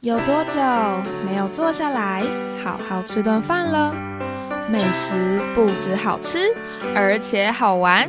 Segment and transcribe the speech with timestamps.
[0.00, 0.60] 有多久
[1.26, 2.22] 没有坐下来
[2.62, 3.92] 好好吃顿饭了？
[4.70, 6.54] 美食不止好吃，
[6.94, 8.08] 而且好玩。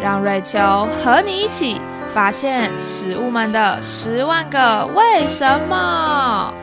[0.00, 0.58] 让瑞秋
[1.04, 1.78] 和你一起
[2.08, 6.54] 发现食物们的十万个为什么。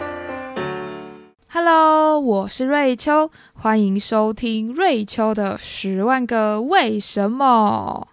[1.51, 8.07] Hello，我是瑞秋，欢迎收听瑞秋的十万个为什么。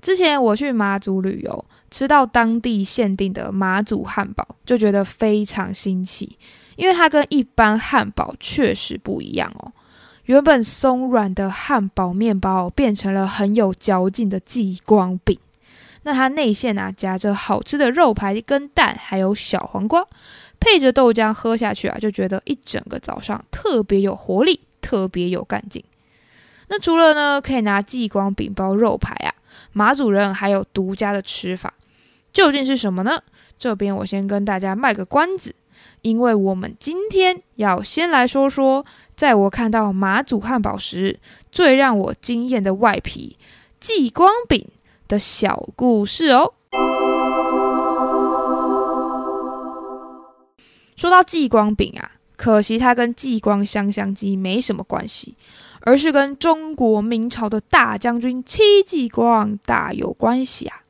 [0.00, 1.66] 之前我去马祖旅游。
[1.96, 6.36] 吃到当地限定的马祖汉堡，就觉得非常新奇，
[6.76, 9.72] 因为它跟一般汉堡确实不一样哦。
[10.26, 15.38] 原本松软的汉堡面包变成了很有嚼劲的激光饼，
[16.02, 20.06] 那它内馅啊夹着好吃的肉排跟蛋，还有小黄瓜，
[20.60, 25.82] 配着豆浆喝下去啊，就觉得一整个早上特别有活力，特别有干劲。
[26.68, 29.32] 那除了呢，可以拿激光饼包肉排啊。
[29.72, 31.72] 马祖人还有独家的吃法，
[32.36, 33.22] 究竟是什么呢？
[33.56, 35.54] 这边我先跟大家卖个关子，
[36.02, 41.18] 因为我们今天要先来说说，在我看到马祖汉堡时
[41.50, 43.38] 最让我惊艳的外皮——
[43.80, 44.68] 激光饼
[45.08, 46.52] 的小故事哦。
[50.94, 55.34] 说到激光饼啊，可惜它跟激光香香鸡没什么关系。
[55.80, 60.82] 而是跟中国明朝的大将军戚继光大有关系啊！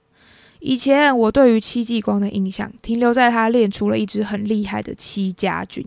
[0.60, 5.86] 以前我对于戚继光的印象停留在他练出了一支很厉害的戚家军，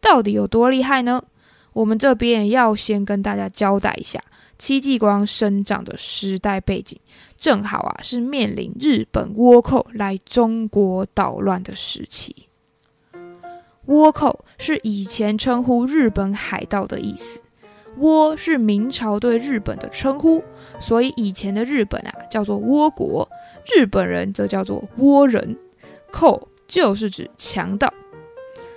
[0.00, 1.22] 到底有多厉害呢？
[1.72, 4.22] 我们这边要先跟大家交代一下
[4.56, 6.98] 戚继光生长的时代背景，
[7.36, 12.46] 正好啊是面临日本倭寇来中国捣乱的时期。
[13.86, 17.42] 倭寇是以前称呼日本海盗的意思。
[18.00, 20.42] 倭是明朝对日本的称呼，
[20.80, 23.28] 所以以前的日本啊叫做倭国，
[23.76, 25.56] 日本人则叫做倭人。
[26.12, 27.92] 寇就是指强盗。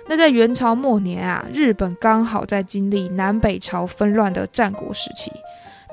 [0.08, 5.30] 那在元朝末年啊，日本刚好在经历南北朝纷乱的战国时期。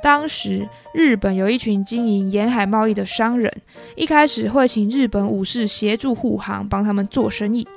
[0.01, 3.51] 当时日本有一群经营沿海贸易的商人，
[3.95, 7.67] 一开始会请日本武士协助护航，帮他们做生意。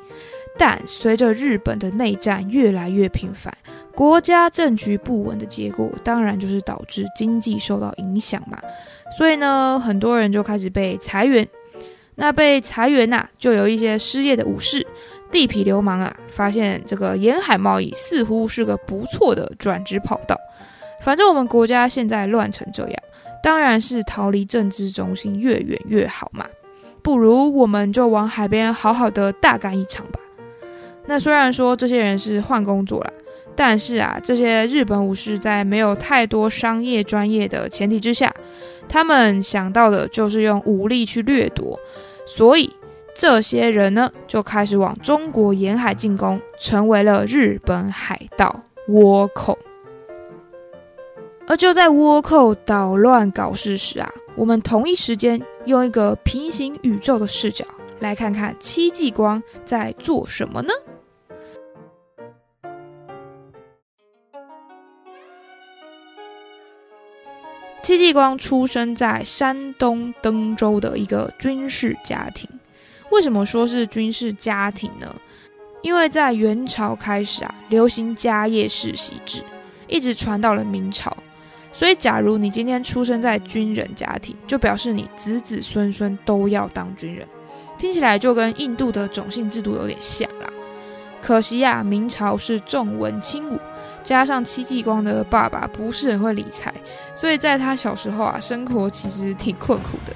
[0.56, 3.52] 但随着日本的内战越来越频繁，
[3.94, 8.58] 国家政局不稳的结果，当然就是导致经济受到影响嘛。
[9.16, 11.46] 所以呢，很多人就开始被裁员。
[12.16, 14.84] 那被裁员呐，就有一些失业的武士、
[15.30, 20.36] 地痞流氓啊，发现这个沿海贸易似乎是个不错的转职跑道。
[21.00, 22.96] 反正我们国家现在乱成这样，
[23.40, 26.44] 当然是逃离政治中心越远越好嘛。
[27.02, 30.18] 不如我们就往海边好好的大干一场吧。
[31.06, 33.12] 那虽然说这些人是换工作了，
[33.60, 38.32] 但是啊，这些日本武士在没有太多商业专业的前提之下，
[38.88, 41.76] 他们想到的就是用武力去掠夺，
[42.24, 42.72] 所以
[43.16, 49.58] 这些人呢就开始往中国沿海进攻，成为了日本海盗倭寇。
[51.48, 57.64] 而就在倭寇捣乱搞事时啊，我们同一时间用一个平行宇宙的视角
[57.98, 60.72] 来看看戚继光在做什么呢？
[67.88, 72.46] 戚继光出生在山东登州的一个军事家庭。
[73.10, 75.16] 为什么说是军事家庭呢？
[75.80, 79.42] 因为在元朝开始啊，流行家业世袭制，
[79.86, 81.16] 一直传到了明朝。
[81.72, 87.26] 所以，假如你今天出生在军人家庭，就表示你子子孙孙都要当军人。
[87.78, 90.46] 听起来就跟印度的种姓制度有点像啦。
[91.22, 93.58] 可惜呀，明朝是重文轻武。
[94.02, 96.72] 加上戚继光的爸爸不是很会理财，
[97.14, 100.12] 所以在他小时候啊，生活其实挺困苦的。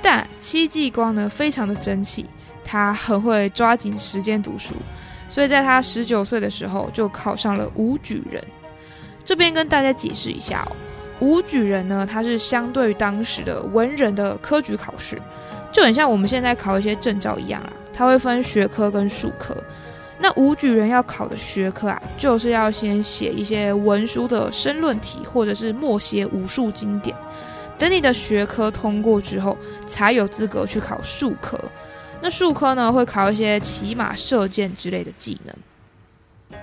[0.00, 2.24] 但戚继光呢，非常的争气，
[2.64, 4.74] 他很会抓紧时间读书，
[5.28, 8.42] 所以在他十九岁的时候就考上了武举人。
[9.24, 10.72] 这边跟大家解释一下哦，
[11.18, 15.20] 武举人呢，他是相对于当时的文人的科举考试，
[15.72, 19.56] 就很像我们现在考一些证照一样啦，它会分学科跟术科。
[20.20, 27.16] 那武举人要考的学科啊，就是要先写一些文书的申论题，或者是默写武术经典。
[27.78, 29.56] 等你的学科通过之后，
[29.86, 31.56] 才有资格去考术科。
[32.20, 36.60] 那术科呢，会考一些骑马、射箭之类的技能。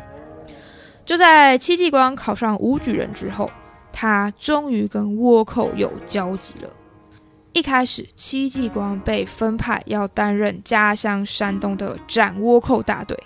[1.05, 3.49] 就在戚继光考上武举人之后，
[3.93, 6.69] 他终于跟倭寇有交集了。
[7.53, 13.17] 一开始，戚继光被分派要担任家乡山东的斩倭寇大队。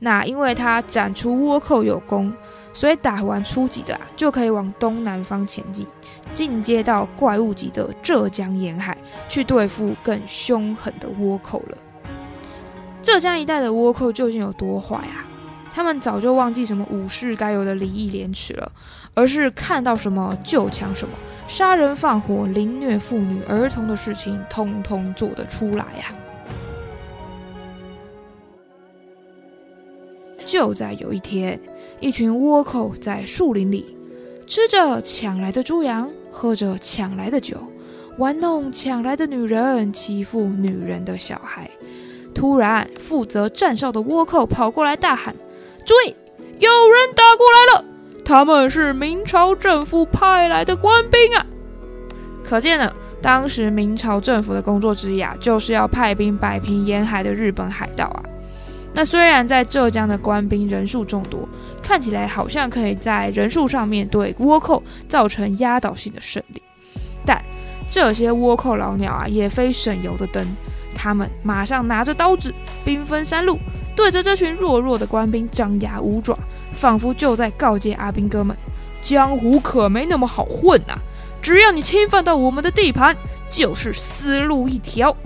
[0.00, 2.32] 那因为他斩出倭寇有功，
[2.72, 5.86] 所以打完初级的啊，就可以往东南方前进，
[6.34, 8.96] 进阶到怪物级的浙江沿海，
[9.28, 11.78] 去对付更凶狠的倭寇了。
[13.02, 15.28] 浙江一带的倭寇究竟有多坏啊？
[15.72, 18.72] 他们早就忘记什么武士该有的礼义廉耻了，
[19.14, 21.14] 而是看到什么就抢什么，
[21.46, 26.14] 杀人放火、凌虐妇女儿童的事情，通通做得出来呀！
[30.50, 31.60] 就在有一天，
[32.00, 33.96] 一群倭寇在树林里
[34.48, 37.56] 吃着抢来的猪羊，喝着抢来的酒，
[38.18, 41.70] 玩弄抢来的女人，欺负女人的小孩。
[42.34, 45.36] 突然，负责站哨的倭寇跑过来大喊
[45.86, 46.16] ：“注意，
[46.58, 47.84] 有人打过来了！
[48.24, 51.46] 他们是明朝政府派来的官兵啊！”
[52.42, 52.92] 可见了，
[53.22, 58.22] 当时明朝政府的工作之一啊，就是要派兵摆平沿海的日本海盗啊。
[58.92, 61.48] 那虽然在浙江的官兵人数众多，
[61.82, 66.62] 看起来好像可以在人数上面对倭寇造成压倒性的胜利，
[67.24, 67.40] 但
[67.88, 70.46] 这些倭寇老鸟啊，也非省油的灯。
[70.94, 72.52] 他们马上拿着刀子，
[72.84, 73.58] 兵分三路，
[73.96, 76.36] 对着这群弱弱的官兵张牙舞爪，
[76.74, 78.54] 仿佛就在告诫阿兵哥们：
[79.00, 80.98] 江湖可没那么好混呐！
[81.40, 83.16] 只要你侵犯到我们的地盘，
[83.48, 85.16] 就是死路一条。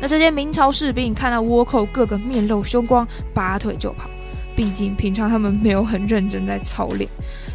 [0.00, 4.08] 那这些明朝士兵看到倭寇个个面露凶光，拔腿就跑。
[4.54, 7.06] 毕竟平常他们没有很认真在操练，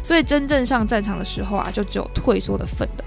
[0.04, 3.04] 所以真正上战场的时候啊，就只有退缩的份的。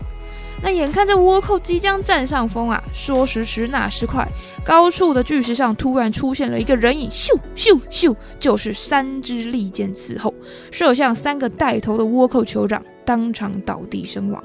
[0.62, 4.28] 那眼看着倭寇即将占上风啊，说时迟，那时快，
[4.66, 10.34] 高处的巨石上突然出现了一个人影，咻咻咻，就是三支利箭伺候，
[10.72, 14.44] 射向三个带头的倭寇酋长，当场倒地身亡，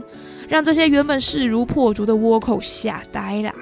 [0.49, 3.53] 让这些原本势如破竹的倭寇吓呆了。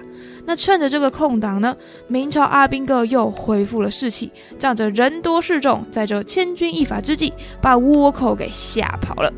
[0.49, 7.31] 那趁着这个空档呢，明朝阿兵哥又恢复了士气，仗着人多势众，在这千钧一发之际，
[7.61, 9.31] 把倭寇给吓跑了。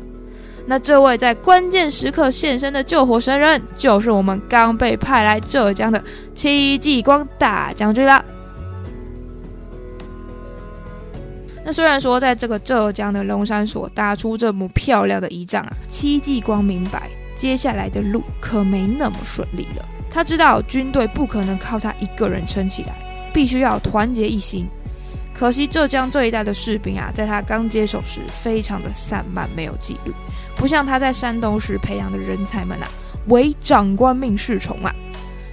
[0.65, 6.01] 那这位在关键时刻现身的救火神人，就是我们刚被派来浙江的
[6.33, 8.23] 戚继光大将军啦。
[11.65, 19.85] 那虽然说在这个浙江的龙山所搭出这么漂亮的仪仗啊，戚继光明白接下来的路可没那么顺利了。
[20.13, 22.93] 他知道军队不可能靠他一个人撑起来，
[23.33, 24.67] 必须要团结一心。
[25.33, 30.11] 可惜浙江这一带的士兵啊，在他刚接手时非常的散漫，没有纪律。
[30.57, 32.87] 不像他在山东时培养的人才们啊，
[33.27, 34.93] 唯长官命是从啊，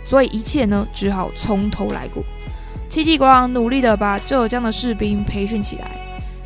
[0.05, 2.23] 所以一切呢只好从头来过。
[2.91, 5.91] 戚继光努力的把浙江的士兵培训起来，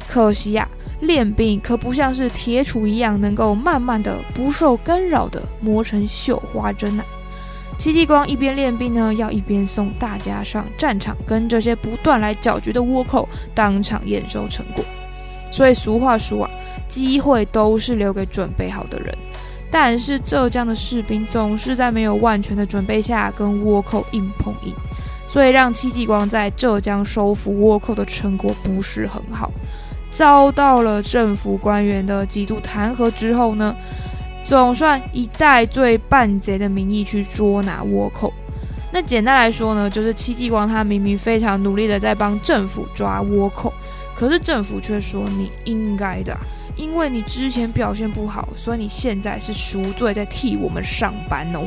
[0.07, 0.69] 可惜呀，
[1.01, 7.03] 练兵可不像是铁杵一样，能够慢慢的不受干扰的磨成绣花针呐。
[7.83, 14.85] 戚继光一边练兵呢，要一边送大家上战场，跟这些不断来搅局的倭寇当场验收成果。
[15.51, 16.51] 所以俗话说啊。
[16.89, 19.13] 机会都是留给准备好的人，
[19.71, 24.75] 但是浙江的士兵总是在没有万全的准备下跟倭寇硬碰硬，
[25.27, 29.51] 所以让戚继光在浙江收服倭寇的成果不是很好，
[30.13, 33.75] 遭到了政府官员的几度弹劾之后呢，
[34.45, 38.33] 总算以戴罪半贼的名义去捉拿倭寇。
[38.93, 43.73] 那简单来说呢，就是戚继光他明明非常努力的在帮政府抓倭寇，
[44.15, 46.37] 可是政府却说你应该的。
[46.77, 51.61] 因为你之前表现不好，所以你现在是赎罪，在替我们上班哦。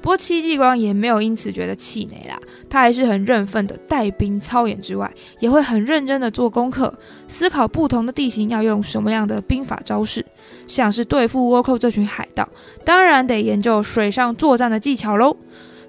[0.00, 2.38] 不过戚继光也没有因此觉得气馁啦，
[2.70, 6.92] 他还是很认份的带兵操演之外，也会很认真的做功课，
[7.26, 10.24] 思考不同的地形要用什么样的兵法招式，
[10.66, 12.48] 像是对付倭寇这群海盗，
[12.84, 15.36] 当然得研究水上作战的技巧喽。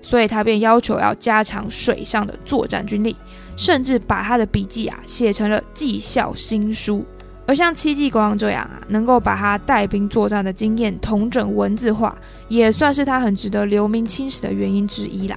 [0.01, 3.15] 所以他便要求要加强水上的作战军力。
[3.57, 7.05] 甚至把他的笔记啊写成了绩效新书，
[7.49, 12.15] 而像戚继光这样啊，能够把他带兵作战的经验统整文字化，
[12.47, 15.35] 也算是他很值得留名青史的原因之一啦。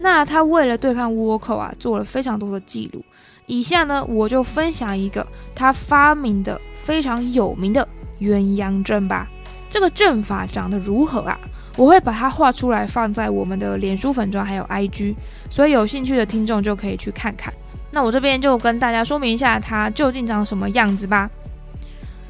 [0.00, 3.00] 那他为了对抗倭寇啊，做了非常多的记录。
[3.46, 5.24] 以下呢，我就分享一个
[5.54, 7.86] 他发明的非常有名的
[8.18, 9.28] 鸳鸯阵吧。
[9.70, 11.38] 这个阵法长得如何啊？
[11.76, 15.14] 我会把它画出来，放在我们的脸书粉砖还有 IG，
[15.48, 17.54] 所以有兴趣的听众就可以去看看。
[17.96, 21.30] 那我这边就跟大家说明一下，它究竟长什么样子吧。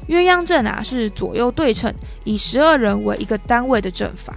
[0.07, 1.93] 鸳鸯阵啊，是左右对称，
[2.23, 4.33] 以十二人为一个单位的阵法。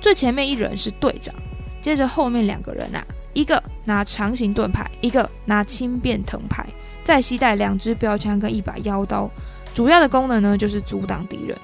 [0.00, 1.32] 最前面一人是队长，
[1.80, 6.66] 接着后面两个人啊，一个拿长形盾牌，一个拿轻便藤牌，
[7.04, 9.30] 再携带两支标枪跟一把腰刀。
[9.72, 11.56] 主要的功能呢，就是阻挡敌人。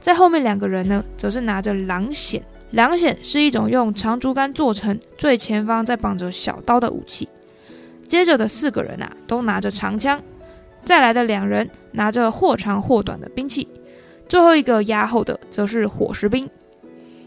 [0.00, 2.40] 在后面两个人呢，则是拿着狼筅。
[2.70, 7.28] 狼筅是一种用长竹竿做成，最前方再绑着小刀的武器。
[8.08, 10.20] 接着的四个人啊，都拿着长枪。
[10.84, 13.68] 再来的两人拿着或长或短的兵器。
[14.28, 16.48] 最后一个压后的，则是火石兵。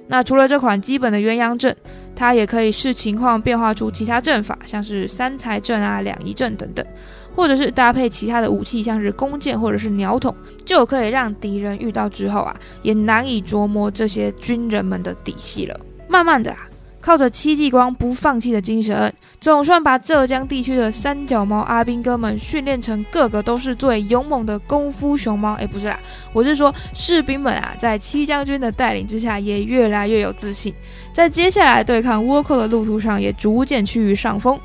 [0.08, 1.76] 那除了这款基本的鸳鸯阵，
[2.16, 6.86] 它也可以视情况变化出其他阵法，像是三才阵啊、两仪阵等等，
[7.36, 10.36] 或者是搭配其他的武器，像是弓箭或者是鸟筒，
[10.66, 15.80] 就可以让敌人遇到之后啊，也难以琢磨这些军人们的底细了。
[16.08, 16.68] 慢慢的啊。
[17.02, 25.54] 靠着戚继光不放弃的精神，总算把浙江地区的三脚猫阿兵哥们训练成个个都是最勇猛的功夫熊猫。
[25.56, 26.00] 哎，不是啦，
[26.32, 30.74] 我是说士兵们啊，在戚将军的带领之下，也越来越有自信，
[31.12, 34.60] 在接下来对抗倭寇的路途上，也逐渐趋于上风。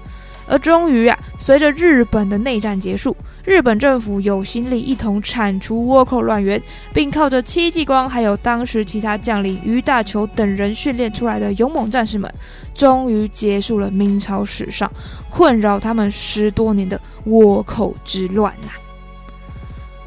[0.49, 3.17] 而终于啊，随着日本的内战结束。
[3.47, 6.61] 日本政府有心力一同铲除倭寇乱源，
[6.93, 12.29] 并靠着戚继光还有当时其他将领于大球等人训练出来的勇猛战士们，
[12.75, 14.91] 终于结束了明朝史上
[15.31, 18.73] 困扰他们十多年的倭寇之乱呐。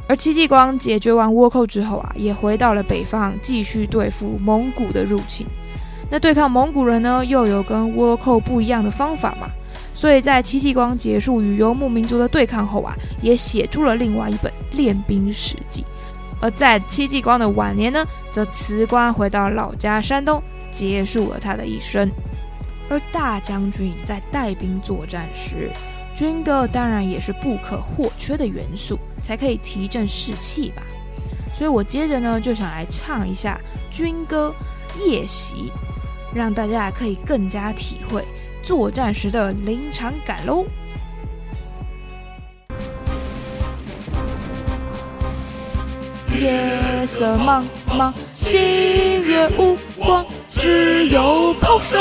[0.06, 5.48] 而戚继光解决完倭寇之后啊，也回到了北方，继续对付蒙古的入侵。
[6.12, 9.48] 那对抗蒙古人呢，又有跟倭寇不一样的方法嘛？
[10.00, 15.82] 所以在戚继光结束与游牧民族的对抗后啊，也写出了另外一本《练兵史记》。
[16.40, 20.42] 而在戚继光的晚年呢，则辞官回到老家山东，
[20.72, 22.10] 结束了他的一生。
[22.90, 25.70] 而大将军在带兵作战时，
[26.16, 30.82] 军歌当然也是不可或缺的元素，才可以提振士气吧。
[31.54, 33.60] 所以我接着呢，就想来唱一下
[33.92, 34.56] 军歌
[35.06, 35.74] 《夜袭》，
[36.34, 38.24] 让大家可以更加体会。
[38.70, 40.64] 作战时的临场感喽。
[46.40, 52.00] 夜色茫茫，星月无光，只有炮声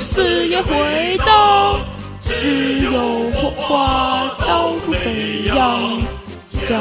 [0.00, 1.78] 四野回荡，
[2.20, 6.02] 只有火花到处飞扬。
[6.44, 6.76] 矫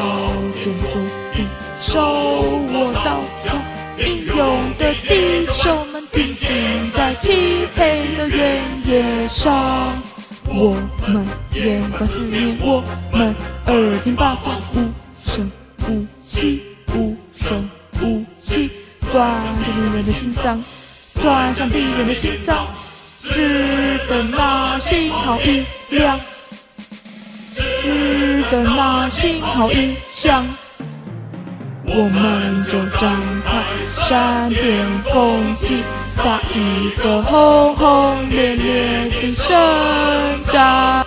[0.59, 0.97] 健注
[1.35, 1.47] 定
[1.79, 2.01] 手
[2.73, 3.58] 握刀枪，
[4.39, 10.01] 勇的弟兄们挺进在漆黑的原野上。
[10.45, 12.81] 我们眼观四面，我
[13.11, 14.89] 们耳听八方，无
[15.21, 15.51] 声
[15.89, 16.61] 无息，
[16.95, 17.69] 无声
[18.01, 18.71] 无息，
[19.11, 20.63] 钻向敌人的心脏，
[21.21, 22.65] 钻向敌人的心脏，
[23.19, 26.17] 只等那信号一亮。
[27.51, 30.47] 只等那信号一响，
[31.91, 35.83] 我们就展开闪电攻击，
[36.17, 39.57] 打一个轰轰烈烈的胜
[40.43, 41.03] 仗。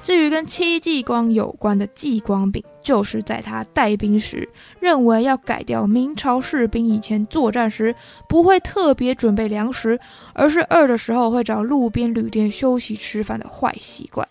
[0.00, 4.48] 至于跟戚继光有关的继光饼，就是在他带兵时，
[4.80, 7.94] 认为要改掉明朝士兵以前作战时
[8.28, 9.98] 不会特别准备粮食，
[10.32, 14.26] 而是饿的时候会找路边旅店休息吃饭的坏习惯。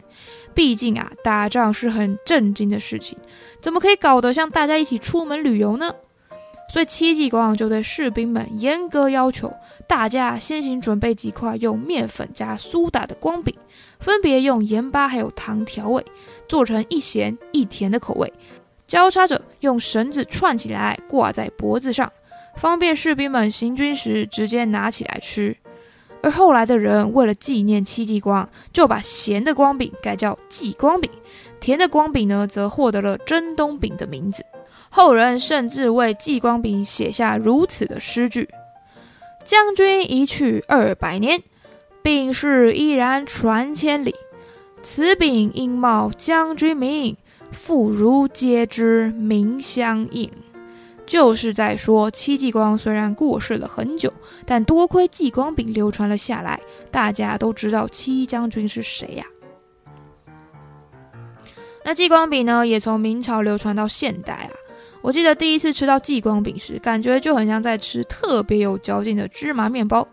[0.58, 3.16] 毕竟啊，打仗是很震惊的事情，
[3.62, 5.94] 怎么可以搞得像大家一起出门旅游呢？
[6.74, 9.54] 所以戚继光就对士兵们严格要求，
[9.88, 13.56] 大家先行准备几块用面粉加苏打的光饼，
[14.00, 16.04] 分别用盐巴还有糖调味，
[16.50, 18.34] 做成一咸一甜的口味，
[18.88, 22.12] 交叉着用绳子串起来挂在脖子上，
[22.56, 25.56] 方便士兵们行军时直接拿起来吃。
[26.24, 31.10] 而后来的人为了纪念戚继光，就把咸的光饼改叫继光饼，
[31.60, 34.44] 甜的光饼呢则获得了真冬饼的名字。
[34.90, 38.50] 后人甚至为继光饼写下如此的诗句
[39.46, 41.44] ：“将军一去二百年，
[42.02, 44.16] 病逝依然传千里。
[44.82, 47.18] 此饼应冒将军名，
[47.52, 50.32] 妇孺皆知名相应。”
[51.08, 54.14] 就是在说戚继光虽然过世了很久，
[54.46, 56.60] 但多亏继光饼流传了下来，
[56.92, 59.26] 大家都知道戚将军是谁呀。
[61.86, 64.52] 那继光饼呢，也从明朝流传到现代啊。
[65.02, 70.06] 我记得第一次吃到继光饼时，感觉就很像在吃特别有嚼劲的芝麻面包。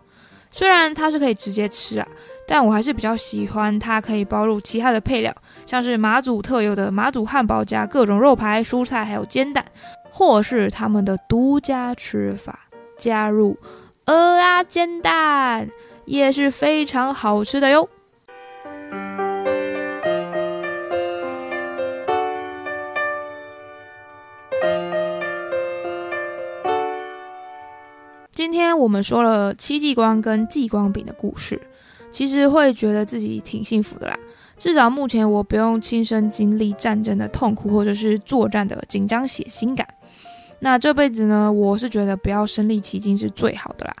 [0.51, 2.07] 虽然它是可以直接吃啊，
[2.47, 5.33] 但我还是比较喜欢它可以包入其他的配料，
[5.65, 9.65] 像是马祖特有的马祖汉堡加各种肉排、蔬菜，还有煎蛋，
[10.11, 13.57] 或是他们的独家吃法，加入
[14.05, 15.69] 鹅啊煎蛋，
[16.05, 17.89] 也是非常好吃的哟。
[28.31, 31.59] 今天我们说了戚继光跟继光饼的故事，
[32.15, 34.17] 其实会觉得自己挺幸福的啦。
[34.57, 39.85] 至少目前我不用亲身经历战争的痛苦，或者是作战的紧张血腥感。
[40.59, 43.93] 那这辈子呢，我是觉得不要身历其境是最好的啦。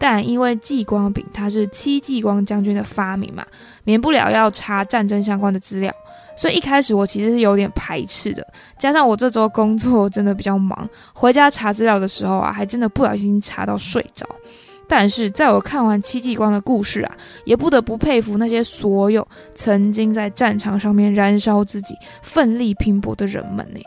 [0.00, 3.46] 但因为继光饼它是戚继光将军的发明嘛，
[3.84, 5.94] 免不了要查战争相关的资料。
[6.36, 8.44] 所以一开始我其实是有点排斥的。
[8.76, 14.26] 加上我这周工作真的比较忙，回家查资料的时候啊，还真的不小心查到睡着。
[14.88, 23.80] 但是在我看完戚继光的故事啊，也不得不佩服那些所有曾经在战场上面燃烧自己、奋力拼搏的人们呢。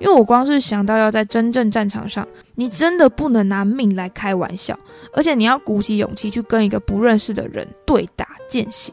[0.00, 4.76] 因为我光是想到要在真正战场上，你真的不能拿命来开玩笑，
[5.12, 8.92] 而且你要鼓起勇气去跟一个不认识的人对打见血，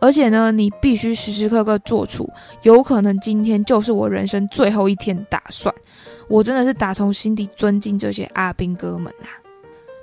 [0.00, 2.28] 而且呢，你必须时时刻刻做出
[2.62, 5.72] 有可能今天就是我人生最后一天的打算。
[6.28, 9.47] 我真的是打从心底尊敬这些阿兵哥们啊！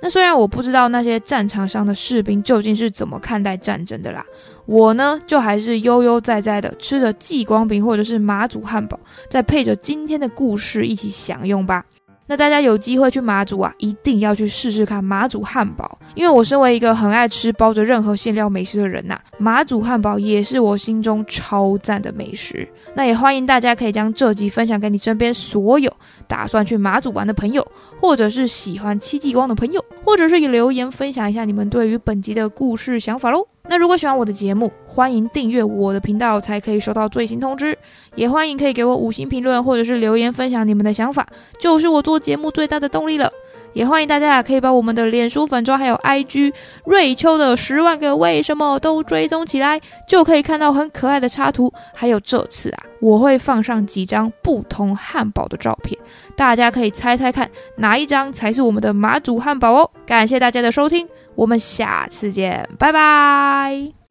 [0.02, 4.24] 那虽然我不知道那些战场上的士兵究竟是怎么看待战争的啦。
[4.66, 8.98] 我呢，就还是悠悠哉哉的吃着寄光饼或者是马祖汉堡，
[9.30, 11.84] 再配着今天的故事一起享用吧。
[12.26, 22.68] 那大家有机会去马祖啊，一定要去试试看马祖汉堡，因为我身为一个很爱吃包着任何馅料美食的人呐，马祖汉堡也是我心中超赞的美食。
[22.94, 25.92] 那也欢迎大家可以将这集分享给你身边所有
[26.26, 27.66] 打算去马祖玩的朋友，
[28.00, 33.46] 或者是喜欢戚继光的朋友，或者是留言分享一下你们对于本集的故事想法喽。
[33.68, 37.76] 那如果喜欢我的节目，欢迎订阅我的频道，才可以收到最新通知。
[38.14, 41.26] 也欢迎可以给我五星评论，或者是留言分享你们的想法，
[41.58, 43.30] 就是我做节目最大的动力了。
[43.76, 46.54] 也欢迎大家啊可以把我们的脸书粉砖还有 IG
[46.86, 49.78] 瑞秋的十万个为什么都追踪起来，
[50.08, 51.70] 就可以看到很可爱的插图。
[51.94, 56.00] 还有这次啊，我会放上几张不同汉堡的照片，
[56.34, 59.90] 大家可以猜猜看哪一张才是我们的马祖汉堡哦。
[60.06, 61.06] 感谢大家的收听。
[61.34, 64.05] 我们下次见，拜拜。